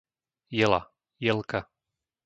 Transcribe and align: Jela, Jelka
Jela, 0.49 0.81
Jelka 1.21 1.59